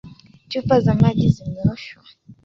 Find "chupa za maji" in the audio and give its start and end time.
0.47-1.29